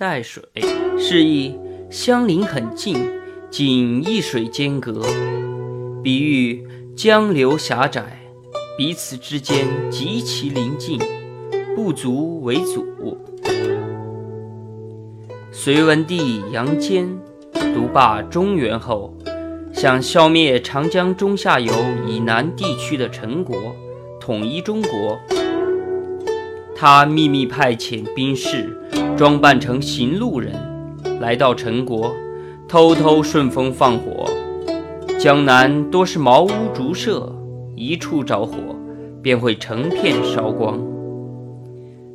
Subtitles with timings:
[0.00, 0.42] 带水，
[0.98, 1.54] 示意
[1.90, 2.96] 相邻很近，
[3.50, 5.04] 仅一水间隔，
[6.02, 8.18] 比喻江流狭窄，
[8.78, 10.98] 彼此之间极其临近，
[11.76, 12.86] 不足为阻。
[15.52, 17.06] 隋文帝杨坚
[17.52, 19.14] 独霸中原后，
[19.70, 21.70] 想消灭长江中下游
[22.08, 23.54] 以南地区的陈国，
[24.18, 25.20] 统一中国。
[26.82, 28.74] 他秘密派遣兵士，
[29.14, 30.54] 装扮成行路人，
[31.20, 32.10] 来到陈国，
[32.66, 34.26] 偷偷顺风放火。
[35.18, 37.30] 江南多是茅屋竹舍，
[37.76, 38.56] 一处着火，
[39.20, 40.80] 便会成片烧光。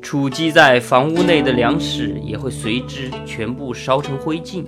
[0.00, 4.62] 储积在房屋内的粮食也会随之全部烧成灰烬。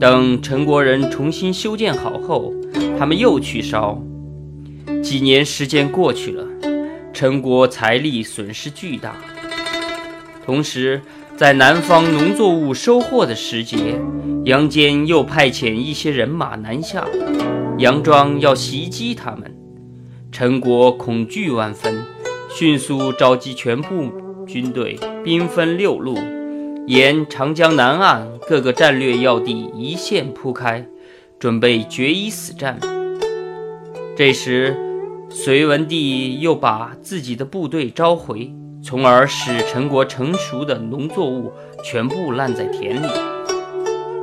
[0.00, 2.52] 等陈国人重新修建好后，
[2.98, 4.02] 他们又去烧。
[5.04, 6.44] 几年时间过去了，
[7.16, 9.16] 陈国财力损失巨大。
[10.44, 11.00] 同时，
[11.34, 13.98] 在南方农作物收获的时节，
[14.44, 17.06] 杨坚又派遣一些人马南下，
[17.78, 19.56] 佯装要袭击他们。
[20.30, 22.04] 陈国恐惧万分。
[22.54, 24.12] 迅速召集全部
[24.46, 26.18] 军队，兵分六路，
[26.86, 30.86] 沿长江南岸各个战略要地一线铺开，
[31.38, 32.78] 准备决一死战。
[34.14, 34.76] 这时，
[35.38, 38.50] 隋文帝又把自己的部队召回，
[38.82, 41.52] 从而使陈国成熟的农作物
[41.84, 43.06] 全部烂在田里。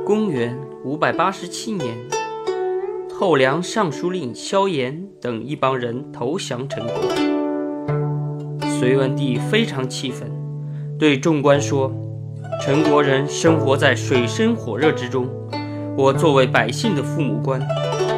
[0.04, 1.96] 公元五百八十七年，
[3.08, 6.94] 后梁尚书令萧炎等一帮人投降陈国。
[8.68, 10.28] 隋文帝非常气愤，
[10.98, 11.92] 对众官说
[12.60, 15.28] ：“陈国人生活在水深火热之中，
[15.96, 17.62] 我作为百姓的父母官，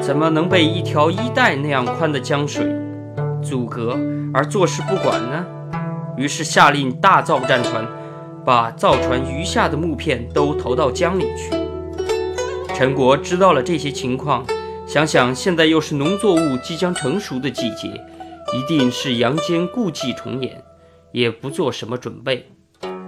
[0.00, 2.64] 怎么能被一条衣带那样宽的江水
[3.42, 3.98] 阻隔
[4.32, 5.46] 而坐视不管呢？”
[6.16, 7.86] 于是下令大造战船，
[8.44, 11.50] 把造船余下的木片都投到江里去。
[12.74, 14.44] 陈国知道了这些情况，
[14.86, 18.00] 想想现在又是农作物即将成熟的季节。
[18.54, 20.62] 一定是杨坚故伎重演，
[21.10, 22.46] 也不做什么准备，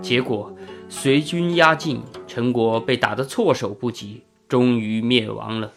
[0.02, 0.52] 结果
[0.88, 5.70] 隋军压境，陈国被打得措手不及，终于灭亡了。